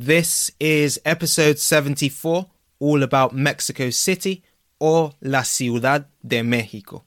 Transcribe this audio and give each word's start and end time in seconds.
This 0.00 0.52
is 0.60 1.00
episode 1.04 1.58
74, 1.58 2.46
all 2.78 3.02
about 3.02 3.34
Mexico 3.34 3.90
City 3.90 4.44
or 4.78 5.10
La 5.20 5.42
Ciudad 5.42 6.04
de 6.24 6.40
Mexico. 6.40 7.02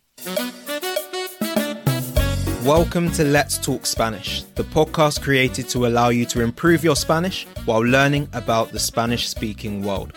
Welcome 2.66 3.10
to 3.14 3.24
Let's 3.24 3.58
Talk 3.58 3.86
Spanish, 3.86 4.44
the 4.56 4.66
podcast 4.66 5.22
created 5.22 5.70
to 5.70 5.88
allow 5.88 6.10
you 6.10 6.26
to 6.26 6.42
improve 6.42 6.84
your 6.84 6.98
Spanish 6.98 7.48
while 7.64 7.80
learning 7.80 8.28
about 8.34 8.74
the 8.74 8.80
Spanish 8.80 9.30
speaking 9.30 9.86
world. 9.86 10.12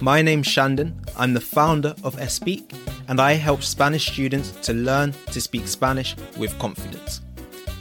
My 0.00 0.22
name's 0.22 0.46
Shandon, 0.46 1.04
I'm 1.16 1.34
the 1.34 1.40
founder 1.40 1.92
of 2.04 2.14
Espeak, 2.20 2.72
and 3.08 3.20
I 3.20 3.32
help 3.32 3.64
Spanish 3.64 4.12
students 4.12 4.52
to 4.64 4.74
learn 4.74 5.12
to 5.32 5.40
speak 5.40 5.66
Spanish 5.66 6.14
with 6.36 6.56
confidence. 6.60 7.20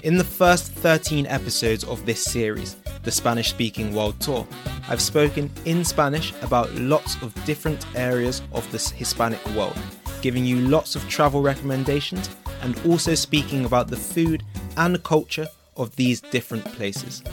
In 0.01 0.17
the 0.17 0.23
first 0.23 0.71
13 0.71 1.27
episodes 1.27 1.83
of 1.83 2.07
this 2.07 2.23
series, 2.23 2.75
the 3.03 3.11
Spanish 3.11 3.49
Speaking 3.49 3.93
World 3.93 4.19
Tour, 4.19 4.47
I've 4.89 5.01
spoken 5.01 5.49
in 5.65 5.83
Spanish 5.83 6.33
about 6.41 6.73
lots 6.75 7.21
of 7.21 7.33
different 7.45 7.85
areas 7.95 8.41
of 8.53 8.69
the 8.71 8.77
Hispanic 8.77 9.43
world, 9.55 9.77
giving 10.21 10.45
you 10.45 10.57
lots 10.67 10.95
of 10.95 11.07
travel 11.09 11.41
recommendations 11.41 12.29
and 12.61 12.79
also 12.85 13.15
speaking 13.15 13.65
about 13.65 13.87
the 13.87 13.97
food 13.97 14.43
and 14.77 15.03
culture 15.03 15.47
of 15.77 15.95
these 15.95 16.21
different 16.21 16.65
places. 16.65 17.23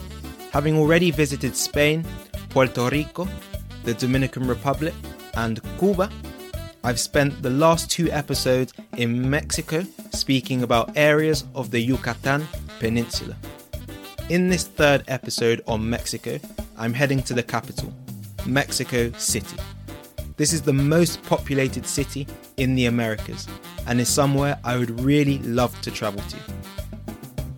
Having 0.51 0.77
already 0.77 1.11
visited 1.11 1.55
Spain, 1.55 2.03
Puerto 2.49 2.89
Rico, 2.89 3.27
the 3.83 3.93
Dominican 3.93 4.47
Republic, 4.47 4.93
and 5.35 5.61
Cuba, 5.77 6.09
I've 6.83 6.99
spent 6.99 7.41
the 7.41 7.49
last 7.49 7.91
two 7.91 8.09
episodes 8.11 8.73
in 8.97 9.29
Mexico 9.29 9.85
speaking 10.11 10.63
about 10.63 10.95
areas 10.95 11.43
of 11.53 11.71
the 11.71 11.79
Yucatan 11.79 12.47
Peninsula. 12.79 13.35
In 14.29 14.47
this 14.47 14.67
third 14.67 15.03
episode 15.07 15.63
on 15.65 15.89
Mexico, 15.89 16.39
I'm 16.77 16.93
heading 16.93 17.23
to 17.23 17.33
the 17.33 17.41
capital, 17.41 17.91
Mexico 18.45 19.11
City. 19.13 19.57
This 20.37 20.53
is 20.53 20.61
the 20.61 20.71
most 20.71 21.23
populated 21.23 21.83
city 21.83 22.27
in 22.57 22.75
the 22.75 22.85
Americas 22.85 23.47
and 23.87 23.99
is 23.99 24.07
somewhere 24.07 24.59
I 24.63 24.77
would 24.77 24.99
really 24.99 25.39
love 25.39 25.81
to 25.81 25.89
travel 25.89 26.21
to. 26.21 26.37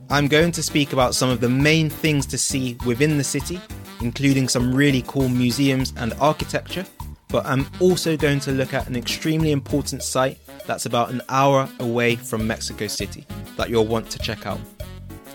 I'm 0.09 0.29
going 0.29 0.53
to 0.53 0.63
speak 0.63 0.93
about 0.93 1.13
some 1.13 1.29
of 1.29 1.41
the 1.41 1.49
main 1.49 1.89
things 1.89 2.25
to 2.27 2.37
see 2.37 2.77
within 2.85 3.17
the 3.17 3.23
city, 3.25 3.59
including 3.99 4.47
some 4.47 4.73
really 4.73 5.03
cool 5.07 5.27
museums 5.27 5.91
and 5.97 6.13
architecture, 6.21 6.85
but 7.27 7.45
I'm 7.45 7.69
also 7.81 8.15
going 8.15 8.39
to 8.41 8.53
look 8.53 8.73
at 8.73 8.87
an 8.87 8.95
extremely 8.95 9.51
important 9.51 10.03
site 10.03 10.39
that's 10.65 10.85
about 10.85 11.09
an 11.09 11.21
hour 11.27 11.67
away 11.81 12.15
from 12.15 12.47
Mexico 12.47 12.87
City 12.87 13.25
that 13.57 13.69
you'll 13.69 13.87
want 13.87 14.09
to 14.11 14.19
check 14.19 14.45
out. 14.45 14.61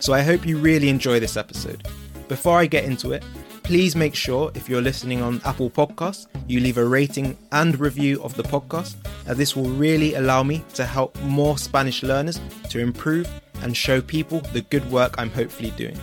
So 0.01 0.13
I 0.13 0.23
hope 0.23 0.47
you 0.47 0.59
really 0.59 0.89
enjoy 0.89 1.21
this 1.21 1.37
episode. 1.37 1.87
Before 2.29 2.59
I 2.59 2.67
get 2.67 2.85
into 2.85 3.13
it, 3.13 3.25
please 3.63 3.97
make 3.97 4.15
sure 4.15 4.53
if 4.55 4.69
you're 4.69 4.83
listening 4.83 5.23
on 5.23 5.41
Apple 5.45 5.71
Podcasts, 5.71 6.27
you 6.47 6.61
leave 6.61 6.79
a 6.79 6.85
rating 6.85 7.37
and 7.53 7.79
review 7.81 8.23
of 8.23 8.35
the 8.37 8.43
podcast, 8.43 8.95
as 9.27 9.37
this 9.37 9.57
will 9.57 9.71
really 9.71 10.15
allow 10.15 10.43
me 10.43 10.65
to 10.75 10.85
help 10.85 11.21
more 11.23 11.59
Spanish 11.59 12.03
learners 12.03 12.41
to 12.69 12.79
improve 12.79 13.29
and 13.63 13.77
show 13.77 14.01
people 14.01 14.41
the 14.53 14.61
good 14.61 14.89
work 14.91 15.15
I'm 15.19 15.31
hopefully 15.31 15.73
doing. 15.73 15.99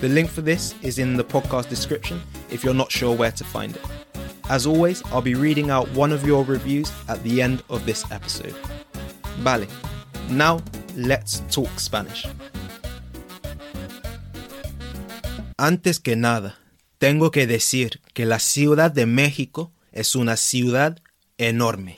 The 0.00 0.08
link 0.08 0.30
for 0.30 0.40
this 0.42 0.74
is 0.82 0.98
in 0.98 1.16
the 1.16 1.24
podcast 1.24 1.68
description 1.68 2.20
if 2.50 2.64
you're 2.64 2.74
not 2.74 2.90
sure 2.90 3.14
where 3.14 3.32
to 3.32 3.44
find 3.44 3.76
it. 3.76 3.84
As 4.48 4.66
always, 4.66 5.02
I'll 5.06 5.22
be 5.22 5.34
reading 5.34 5.70
out 5.70 5.88
one 5.90 6.12
of 6.12 6.26
your 6.26 6.44
reviews 6.44 6.92
at 7.08 7.22
the 7.22 7.42
end 7.42 7.62
of 7.70 7.86
this 7.86 8.10
episode. 8.10 8.54
Vale, 9.38 9.66
now 10.30 10.60
let's 10.96 11.40
talk 11.50 11.78
Spanish. 11.78 12.26
Antes 15.58 16.00
que 16.00 16.16
nada, 16.16 16.58
tengo 16.98 17.30
que 17.30 17.46
decir 17.46 18.02
que 18.12 18.26
la 18.26 18.40
Ciudad 18.40 18.90
de 18.90 19.06
México 19.06 19.72
es 19.90 20.14
una 20.14 20.36
ciudad 20.36 21.00
enorme. 21.38 21.96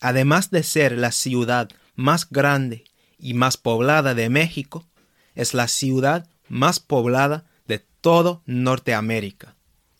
Además 0.00 0.52
de 0.52 0.62
ser 0.62 0.96
la 0.96 1.10
ciudad 1.10 1.68
más 1.96 2.30
grande 2.30 2.84
y 3.18 3.34
más 3.34 3.56
poblada 3.56 4.14
de 4.14 4.30
México, 4.30 4.86
es 5.34 5.54
la 5.54 5.66
ciudad 5.66 6.28
más 6.48 6.78
poblada 6.78 7.46
de 7.66 7.80
todo 8.00 8.42
Norteamérica, 8.46 9.56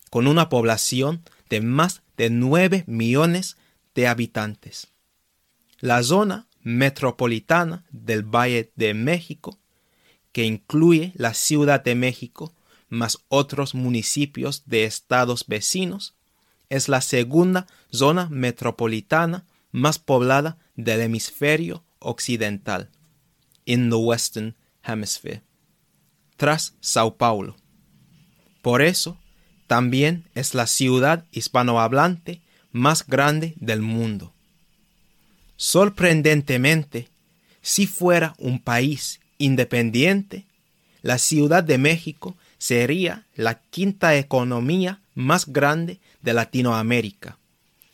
con 0.09 0.29
una 0.29 0.49
población 0.49 1.25
de 1.51 1.61
más 1.61 2.03
de 2.17 2.31
9 2.31 2.85
millones 2.87 3.57
de 3.97 4.07
habitantes. 4.07 4.87
La 5.81 6.01
zona 6.05 6.47
metropolitana 6.63 7.85
del 7.91 8.23
Valle 8.23 8.71
de 8.77 8.95
México, 8.95 9.59
que 10.31 10.45
incluye 10.45 11.13
la 11.17 11.35
Ciudad 11.35 11.83
de 11.83 11.97
México 11.97 12.55
más 12.89 13.19
otros 13.29 13.75
municipios 13.75 14.63
de 14.67 14.85
estados 14.85 15.45
vecinos, 15.47 16.15
es 16.69 16.89
la 16.89 17.01
segunda 17.01 17.67
zona 17.91 18.29
metropolitana 18.31 19.45
más 19.73 19.99
poblada 19.99 20.59
del 20.77 21.01
hemisferio 21.01 21.85
occidental, 21.99 22.91
in 23.65 23.91
the 23.91 23.97
Western 23.97 24.55
Hemisphere, 24.83 25.43
tras 26.37 26.75
Sao 26.81 27.17
Paulo. 27.17 27.57
Por 28.63 28.83
eso, 28.83 29.19
también 29.67 30.25
es 30.35 30.55
la 30.55 30.67
ciudad 30.67 31.25
hispanohablante 31.31 32.41
más 32.73 33.07
grande 33.07 33.55
del 33.57 33.83
mundo. 33.83 34.33
Sorprendentemente, 35.57 37.09
si 37.61 37.87
fuera 37.87 38.35
un 38.39 38.61
país 38.61 39.21
independiente, 39.39 40.47
la 41.03 41.19
Ciudad 41.19 41.63
de 41.63 41.79
México 41.79 42.37
sería 42.59 43.27
la 43.35 43.61
quinta 43.61 44.17
economía 44.17 45.01
más 45.15 45.47
grande 45.47 46.01
de 46.23 46.33
Latinoamérica, 46.35 47.39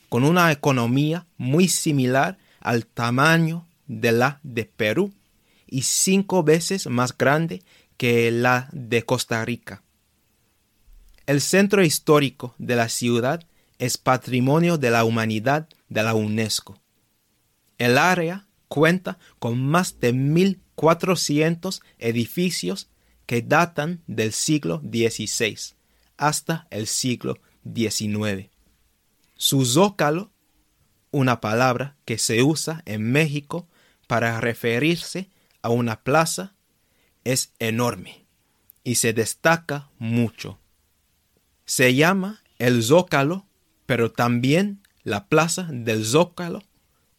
con 0.08 0.25
una 0.25 0.50
economía 0.50 1.26
muy 1.36 1.69
similar 1.69 2.38
al 2.60 2.86
tamaño 2.86 3.66
de 3.86 4.12
la 4.12 4.41
de 4.42 4.64
Perú 4.64 5.12
y 5.66 5.82
cinco 5.82 6.42
veces 6.42 6.86
más 6.86 7.16
grande 7.16 7.62
que 7.97 8.30
la 8.30 8.69
de 8.72 9.04
Costa 9.04 9.44
Rica. 9.44 9.82
El 11.26 11.41
centro 11.41 11.82
histórico 11.82 12.54
de 12.58 12.76
la 12.76 12.88
ciudad 12.88 13.46
es 13.78 13.98
Patrimonio 13.98 14.78
de 14.78 14.91
la 14.91 15.04
Humanidad 15.04 15.69
de 15.88 16.02
la 16.02 16.14
UNESCO. 16.14 16.78
El 17.78 17.98
área 17.98 18.46
cuenta 18.69 19.19
con 19.38 19.64
más 19.64 20.00
de 20.00 20.14
1.400 20.14 21.81
edificios 21.98 22.88
que 23.26 23.42
datan 23.42 24.02
del 24.06 24.32
siglo 24.32 24.80
XVI 24.80 25.74
hasta 26.16 26.66
el 26.70 26.86
siglo 26.86 27.38
XIX. 27.64 28.50
Su 29.36 29.64
zócalo, 29.64 30.30
una 31.10 31.40
palabra 31.40 31.96
que 32.04 32.18
se 32.18 32.42
usa 32.42 32.82
en 32.86 33.10
México 33.10 33.68
para 34.06 34.40
referirse 34.40 35.30
a 35.62 35.70
una 35.70 36.02
plaza, 36.02 36.54
es 37.24 37.52
enorme 37.58 38.26
y 38.84 38.96
se 38.96 39.12
destaca 39.12 39.88
mucho. 39.98 40.58
Se 41.64 41.94
llama 41.94 42.42
el 42.58 42.82
zócalo, 42.82 43.46
pero 43.86 44.12
también 44.12 44.82
la 45.02 45.26
plaza 45.26 45.68
del 45.70 46.04
zócalo 46.04 46.62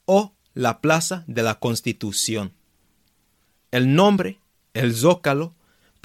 o 0.05 0.33
la 0.53 0.79
plaza 0.79 1.23
de 1.27 1.43
la 1.43 1.59
Constitución. 1.59 2.53
El 3.71 3.95
nombre, 3.95 4.39
el 4.73 4.95
zócalo, 4.95 5.53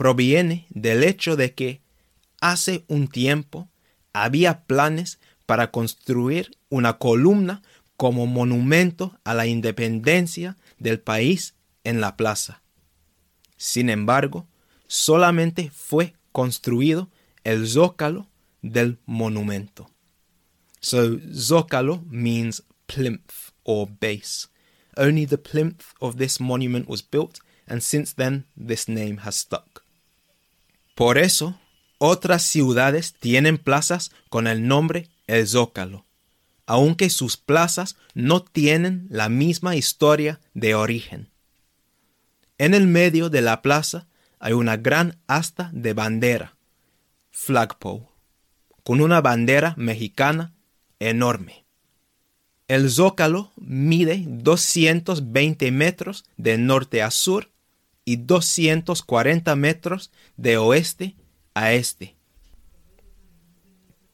proviene 0.01 0.67
del 0.71 1.05
hecho 1.05 1.37
de 1.37 1.53
que 1.53 1.83
hace 2.41 2.85
un 2.89 3.07
tiempo 3.07 3.69
había 4.15 4.65
planes 4.65 5.19
para 5.45 5.71
construir 5.71 6.57
una 6.71 6.97
columna 6.97 7.61
como 7.99 8.25
monumento 8.25 9.19
a 9.25 9.35
la 9.35 9.47
independencia 9.47 10.57
del 10.79 11.01
país 11.01 11.55
en 11.85 12.01
la 12.01 12.17
plaza. 12.17 12.63
Sin 13.59 13.91
embargo, 13.91 14.47
solamente 14.87 15.71
fue 15.71 16.15
construido 16.33 17.11
el 17.45 17.69
zócalo 17.69 18.27
del 18.63 18.97
monumento. 19.05 19.91
So, 20.81 21.19
zócalo 21.31 22.03
means 22.09 22.63
plinth 22.87 23.53
or 23.65 23.87
base. 24.01 24.49
Only 24.97 25.27
the 25.27 25.37
plinth 25.37 25.93
of 26.01 26.17
this 26.17 26.41
monument 26.41 26.89
was 26.89 27.03
built, 27.03 27.41
and 27.67 27.83
since 27.83 28.15
then 28.15 28.47
this 28.57 28.89
name 28.89 29.19
has 29.27 29.37
stuck. 29.37 29.85
Por 31.01 31.17
eso, 31.17 31.59
otras 31.97 32.43
ciudades 32.43 33.15
tienen 33.15 33.57
plazas 33.57 34.11
con 34.29 34.47
el 34.47 34.69
nombre 34.69 35.09
El 35.27 35.49
Zócalo, 35.49 36.05
aunque 36.67 37.09
sus 37.09 37.39
plazas 37.39 37.97
no 38.13 38.43
tienen 38.45 39.07
la 39.09 39.31
misma 39.31 39.77
historia 39.77 40.41
de 40.53 40.75
origen. 40.75 41.31
En 42.59 42.75
el 42.75 42.87
medio 42.87 43.31
de 43.31 43.41
la 43.41 43.63
plaza 43.63 44.09
hay 44.41 44.53
una 44.53 44.77
gran 44.77 45.17
asta 45.27 45.71
de 45.73 45.95
bandera, 45.95 46.59
flagpole, 47.31 48.05
con 48.83 49.01
una 49.01 49.23
bandera 49.23 49.73
mexicana 49.79 50.53
enorme. 50.99 51.65
El 52.69 52.91
zócalo 52.91 53.53
mide 53.57 54.23
220 54.27 55.71
metros 55.71 56.27
de 56.37 56.59
norte 56.59 57.01
a 57.01 57.11
sur 57.11 57.50
y 58.11 58.17
240 58.17 59.55
metros 59.55 60.11
de 60.37 60.57
oeste 60.57 61.15
a 61.55 61.75
este. 61.75 62.17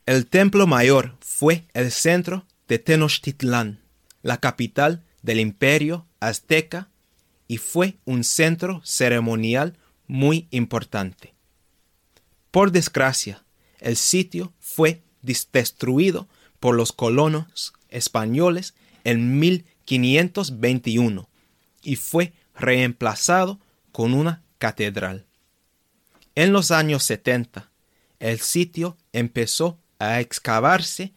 El 0.05 0.27
templo 0.27 0.67
mayor 0.67 1.17
fue 1.21 1.65
el 1.73 1.91
centro 1.91 2.45
de 2.69 2.79
Tenochtitlán, 2.79 3.81
la 4.21 4.37
capital 4.37 5.03
del 5.23 5.41
imperio 5.41 6.07
azteca, 6.21 6.91
y 7.49 7.57
fue 7.57 7.97
un 8.05 8.23
centro 8.23 8.83
ceremonial 8.85 9.79
muy 10.07 10.47
importante. 10.51 11.33
Por 12.51 12.73
desgracia, 12.73 13.47
el 13.81 13.97
sitio 13.97 14.53
fue 14.61 15.05
destruido 15.23 16.29
por 16.61 16.75
los 16.75 16.93
colonos 16.93 17.73
españoles 17.89 18.75
en 19.05 19.39
1521 19.39 21.31
y 21.83 21.97
fue 21.97 22.35
reemplazado 22.55 23.59
con 23.97 24.13
una 24.13 24.43
catedral. 24.59 25.25
En 26.35 26.53
los 26.53 26.71
años 26.71 27.03
70, 27.05 27.71
el 28.19 28.41
sitio 28.41 28.99
empezó 29.15 29.79
a 29.99 30.21
excavarse 30.21 31.15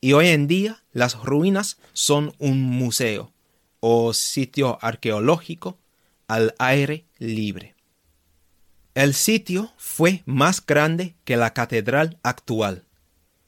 y 0.00 0.12
hoy 0.12 0.28
en 0.28 0.46
día 0.46 0.84
las 0.92 1.16
ruinas 1.16 1.78
son 1.94 2.32
un 2.38 2.62
museo 2.62 3.32
o 3.80 4.14
sitio 4.14 4.78
arqueológico 4.82 5.80
al 6.28 6.54
aire 6.60 7.06
libre. 7.18 7.74
El 8.94 9.14
sitio 9.14 9.72
fue 9.76 10.22
más 10.24 10.64
grande 10.64 11.16
que 11.24 11.36
la 11.36 11.52
catedral 11.52 12.20
actual. 12.22 12.84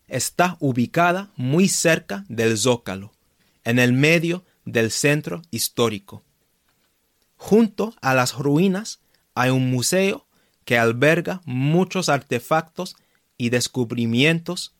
Está 0.08 0.56
ubicada 0.58 1.30
muy 1.36 1.68
cerca 1.68 2.24
del 2.28 2.58
zócalo, 2.58 3.12
en 3.62 3.78
el 3.78 3.92
medio 3.92 4.44
del 4.64 4.90
centro 4.90 5.42
histórico. 5.52 6.24
Junto 7.36 7.94
a 8.00 8.14
las 8.14 8.34
ruinas 8.34 9.00
hay 9.34 9.50
un 9.50 9.70
museo 9.70 10.26
que 10.64 10.78
alberga 10.78 11.40
muchos 11.44 12.08
artefactos 12.08 12.96
y 13.36 13.50
descubrimientos, 13.50 14.74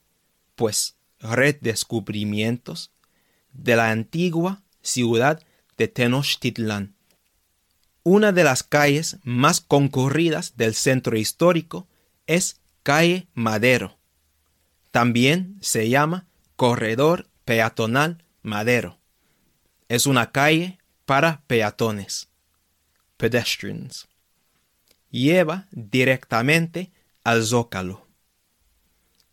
pues 0.54 0.96
redescubrimientos, 1.20 2.90
de 3.52 3.76
la 3.76 3.90
antigua 3.90 4.62
ciudad 4.82 5.42
de 5.76 5.88
Tenochtitlán. 5.88 6.94
Una 8.02 8.32
de 8.32 8.44
las 8.44 8.62
calles 8.62 9.16
más 9.22 9.60
concurridas 9.60 10.56
del 10.56 10.74
centro 10.74 11.16
histórico 11.16 11.88
es 12.26 12.60
Calle 12.82 13.28
Madero. 13.34 13.96
También 14.90 15.56
se 15.60 15.88
llama 15.88 16.26
Corredor 16.56 17.28
Peatonal 17.44 18.22
Madero. 18.42 18.98
Es 19.88 20.06
una 20.06 20.32
calle 20.32 20.78
para 21.06 21.42
peatones, 21.46 22.28
pedestrians. 23.16 24.08
Lleva 25.10 25.66
directamente 25.70 26.90
al 27.22 27.44
Zócalo. 27.44 28.04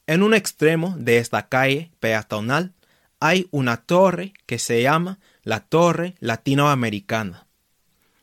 En 0.07 0.23
un 0.23 0.33
extremo 0.33 0.95
de 0.97 1.17
esta 1.17 1.47
calle 1.47 1.91
peatonal 1.99 2.73
hay 3.19 3.47
una 3.51 3.77
torre 3.77 4.33
que 4.45 4.57
se 4.59 4.81
llama 4.81 5.19
la 5.43 5.61
Torre 5.61 6.15
Latinoamericana. 6.19 7.47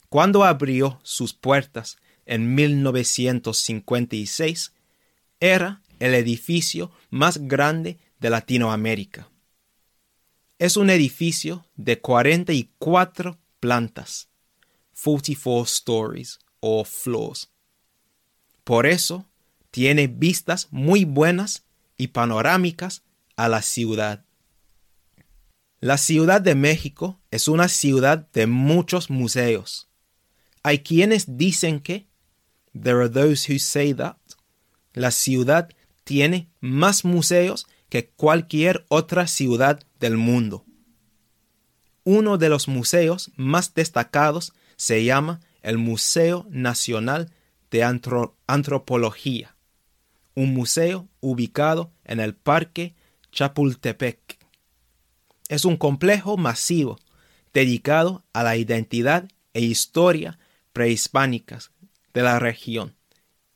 Cuando 0.09 0.45
abrió 0.45 1.01
sus 1.03 1.35
puertas 1.35 1.99
en 2.27 2.55
1956, 2.55 4.73
era 5.41 5.83
el 5.99 6.15
edificio 6.15 6.93
más 7.11 7.39
grande 7.39 7.99
de 8.19 8.31
Latinoamérica. 8.31 9.29
Es 10.59 10.77
un 10.77 10.91
edificio 10.91 11.67
de 11.77 12.01
44 12.01 13.39
plantas, 13.61 14.28
44 15.03 15.65
stories 15.67 16.39
o 16.61 16.85
floors. 16.85 17.51
Por 18.65 18.87
eso 18.87 19.27
tiene 19.71 20.09
vistas 20.09 20.69
muy 20.71 21.05
buenas 21.05 21.65
y 21.97 22.09
panorámicas 22.09 23.03
a 23.37 23.49
la 23.49 23.63
ciudad. 23.63 24.25
La 25.81 25.97
Ciudad 25.97 26.41
de 26.41 26.57
México 26.57 27.21
es 27.31 27.47
una 27.47 27.69
ciudad 27.69 28.29
de 28.33 28.49
muchos 28.49 29.11
museos. 29.11 29.89
Hay 30.65 30.81
quienes 30.81 31.37
dicen 31.37 31.79
que, 31.79 32.09
there 32.73 32.99
are 32.99 33.09
those 33.09 33.51
who 33.51 33.61
say 33.61 33.95
that, 33.95 34.17
la 34.93 35.13
ciudad 35.13 35.69
tiene 36.03 36.51
más 36.61 37.05
museos 37.05 37.69
que 37.89 38.09
cualquier 38.09 38.85
otra 38.89 39.29
ciudad 39.29 39.81
del 40.01 40.17
mundo. 40.17 40.65
Uno 42.03 42.39
de 42.39 42.49
los 42.49 42.67
museos 42.67 43.31
más 43.37 43.75
destacados 43.75 44.53
se 44.79 45.05
llama 45.05 45.41
el 45.61 45.77
Museo 45.77 46.47
Nacional 46.49 47.31
de 47.71 47.85
Antropología, 48.47 49.55
un 50.35 50.55
museo 50.55 51.07
ubicado 51.21 51.93
en 52.05 52.21
el 52.21 52.35
Parque 52.35 52.95
Chapultepec 53.31 54.39
es 55.49 55.65
un 55.65 55.77
complejo 55.77 56.37
masivo 56.37 56.99
dedicado 57.53 58.25
a 58.33 58.43
la 58.43 58.57
identidad 58.57 59.29
e 59.55 59.63
historia 59.63 60.39
prehispánicas 60.73 61.73
de 62.13 62.23
la 62.23 62.39
región 62.39 62.95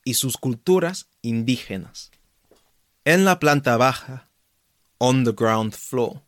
y 0.05 0.15
sus 0.15 0.37
culturas 0.37 1.09
indígenas. 1.21 2.11
En 3.05 3.25
la 3.25 3.39
planta 3.39 3.77
baja, 3.77 4.29
on 4.99 5.25
the 5.25 5.33
ground 5.33 5.75
floor, 5.75 6.23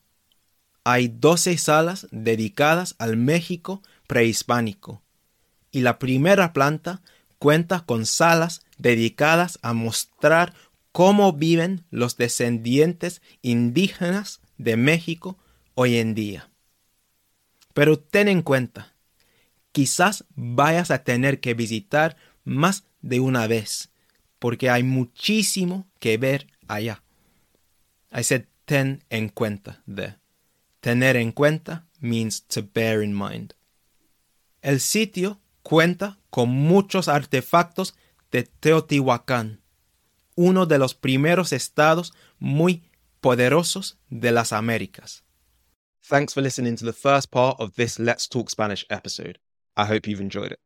hay 0.85 1.08
12 1.08 1.56
salas 1.56 2.06
dedicadas 2.11 2.94
al 2.99 3.17
México 3.17 3.82
prehispánico 4.06 5.02
y 5.70 5.80
la 5.80 5.98
primera 5.98 6.52
planta 6.52 7.02
cuenta 7.38 7.80
con 7.80 8.06
salas 8.06 8.62
dedicadas 8.78 9.58
a 9.62 9.72
mostrar 9.72 10.54
cómo 10.92 11.32
viven 11.32 11.84
los 11.90 12.16
descendientes 12.16 13.20
indígenas 13.42 14.40
de 14.56 14.76
México 14.76 15.38
hoy 15.74 15.96
en 15.96 16.14
día. 16.14 16.50
Pero 17.72 17.98
ten 17.98 18.28
en 18.28 18.42
cuenta, 18.42 18.94
quizás 19.72 20.24
vayas 20.36 20.92
a 20.92 21.02
tener 21.02 21.40
que 21.40 21.54
visitar 21.54 22.16
más 22.44 22.84
de 23.02 23.18
una 23.18 23.48
vez, 23.48 23.90
porque 24.38 24.70
hay 24.70 24.84
muchísimo 24.84 25.88
que 25.98 26.16
ver 26.16 26.46
allá. 26.68 27.02
I 28.12 28.22
said 28.22 28.44
ten 28.64 29.02
en 29.10 29.28
cuenta 29.28 29.82
de. 29.86 30.14
Tener 30.80 31.16
en 31.16 31.32
cuenta 31.32 31.86
means 31.98 32.46
to 32.46 32.62
bear 32.72 33.02
in 33.02 33.18
mind. 33.18 33.54
El 34.64 34.81
sitio 34.81 35.43
cuenta 35.62 36.19
con 36.31 36.49
muchos 36.49 37.08
artefactos 37.08 37.94
de 38.31 38.44
Teotihuacán, 38.44 39.61
uno 40.37 40.64
de 40.64 40.78
los 40.78 40.94
primeros 40.94 41.52
estados 41.52 42.14
muy 42.38 42.82
poderosos 43.20 43.98
de 44.08 44.32
las 44.32 44.55
Américas. 44.55 45.22
Thanks 46.08 46.32
for 46.32 46.43
listening 46.43 46.77
to 46.77 46.86
the 46.86 46.94
first 46.94 47.31
part 47.31 47.60
of 47.60 47.74
this 47.74 47.98
Let's 47.98 48.27
Talk 48.27 48.48
Spanish 48.48 48.86
episode. 48.88 49.38
I 49.77 49.84
hope 49.84 50.08
you've 50.08 50.22
enjoyed 50.22 50.53
it. 50.53 50.60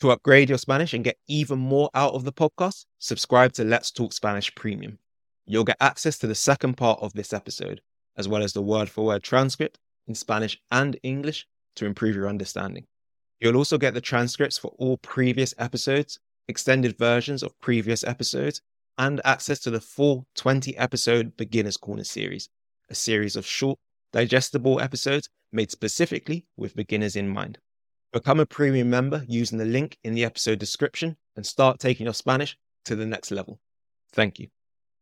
To 0.00 0.10
upgrade 0.10 0.48
your 0.48 0.58
Spanish 0.58 0.92
and 0.92 1.04
get 1.04 1.20
even 1.28 1.60
more 1.60 1.90
out 1.94 2.14
of 2.14 2.24
the 2.24 2.32
podcast, 2.32 2.86
subscribe 2.98 3.52
to 3.52 3.62
Let's 3.62 3.92
Talk 3.92 4.12
Spanish 4.12 4.52
Premium. 4.56 4.98
You'll 5.46 5.62
get 5.62 5.76
access 5.80 6.18
to 6.18 6.26
the 6.26 6.34
second 6.34 6.76
part 6.76 6.98
of 7.00 7.12
this 7.12 7.32
episode, 7.32 7.82
as 8.16 8.26
well 8.26 8.42
as 8.42 8.52
the 8.52 8.62
word 8.62 8.90
for 8.90 9.04
word 9.04 9.22
transcript 9.22 9.78
in 10.08 10.16
Spanish 10.16 10.58
and 10.72 10.98
English 11.04 11.46
to 11.76 11.86
improve 11.86 12.16
your 12.16 12.28
understanding. 12.28 12.88
You'll 13.40 13.56
also 13.56 13.78
get 13.78 13.94
the 13.94 14.00
transcripts 14.00 14.58
for 14.58 14.68
all 14.78 14.96
previous 14.98 15.54
episodes, 15.58 16.18
extended 16.48 16.96
versions 16.98 17.42
of 17.42 17.58
previous 17.60 18.04
episodes, 18.04 18.60
and 18.96 19.20
access 19.24 19.58
to 19.60 19.70
the 19.70 19.80
full 19.80 20.26
20 20.36 20.76
episode 20.76 21.36
Beginner's 21.36 21.76
Corner 21.76 22.04
series, 22.04 22.48
a 22.88 22.94
series 22.94 23.36
of 23.36 23.46
short 23.46 23.78
digestible 24.12 24.80
episodes 24.80 25.28
made 25.52 25.70
specifically 25.70 26.46
with 26.56 26.76
beginners 26.76 27.16
in 27.16 27.28
mind. 27.28 27.58
Become 28.12 28.38
a 28.38 28.46
premium 28.46 28.88
member 28.90 29.24
using 29.26 29.58
the 29.58 29.64
link 29.64 29.98
in 30.04 30.14
the 30.14 30.24
episode 30.24 30.60
description 30.60 31.16
and 31.34 31.44
start 31.44 31.80
taking 31.80 32.06
your 32.06 32.14
Spanish 32.14 32.56
to 32.84 32.94
the 32.94 33.06
next 33.06 33.32
level. 33.32 33.58
Thank 34.12 34.38
you. 34.38 34.48